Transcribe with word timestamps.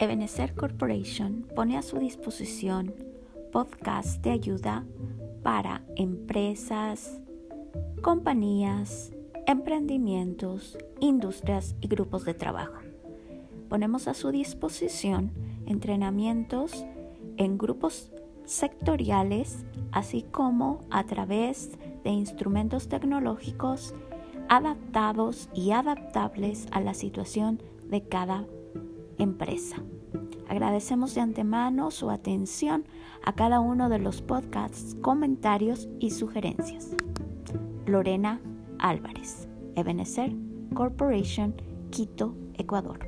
Ebenezer 0.00 0.54
Corporation 0.54 1.46
pone 1.54 1.76
a 1.76 1.82
su 1.82 1.98
disposición 1.98 2.94
podcast 3.52 4.22
de 4.22 4.30
ayuda 4.30 4.86
para 5.42 5.82
empresas, 5.94 7.20
compañías, 8.00 9.12
emprendimientos, 9.46 10.78
industrias 11.00 11.76
y 11.82 11.88
grupos 11.88 12.24
de 12.24 12.32
trabajo. 12.32 12.78
Ponemos 13.68 14.08
a 14.08 14.14
su 14.14 14.30
disposición 14.30 15.32
entrenamientos 15.66 16.86
en 17.36 17.58
grupos 17.58 18.10
sectoriales, 18.46 19.66
así 19.92 20.22
como 20.22 20.82
a 20.88 21.04
través 21.04 21.72
de 22.04 22.10
instrumentos 22.10 22.88
tecnológicos 22.88 23.94
adaptados 24.48 25.50
y 25.52 25.72
adaptables 25.72 26.68
a 26.70 26.80
la 26.80 26.94
situación 26.94 27.62
de 27.90 28.02
cada 28.02 28.46
empresa. 29.22 29.76
Agradecemos 30.48 31.14
de 31.14 31.20
antemano 31.20 31.90
su 31.90 32.10
atención 32.10 32.84
a 33.24 33.34
cada 33.34 33.60
uno 33.60 33.88
de 33.88 33.98
los 33.98 34.22
podcasts, 34.22 34.96
comentarios 35.00 35.88
y 36.00 36.10
sugerencias. 36.10 36.96
Lorena 37.86 38.40
Álvarez, 38.78 39.48
Ebenezer 39.76 40.32
Corporation, 40.74 41.54
Quito, 41.90 42.34
Ecuador. 42.54 42.98